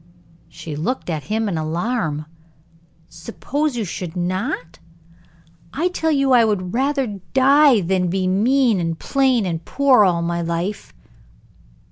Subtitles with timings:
[0.49, 2.25] She looked at him in alarm.
[3.07, 4.79] "Suppose you should not?
[5.73, 10.23] I tell you I would rather die than be mean, and plain, and poor, all
[10.23, 10.91] my life."